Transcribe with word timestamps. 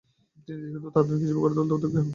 তিনি 0.47 0.59
দেশকে 0.61 0.79
দ্রুত 0.79 0.95
আধুনিক 0.97 1.21
হিসেবে 1.23 1.41
গড়ে 1.41 1.55
তুলতে 1.57 1.73
উদ্যোগী 1.77 1.97
হন। 1.97 2.07